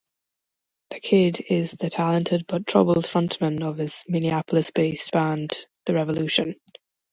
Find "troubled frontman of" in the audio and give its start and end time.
2.65-3.77